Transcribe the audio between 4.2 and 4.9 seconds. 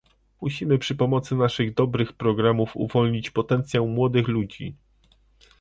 ludzi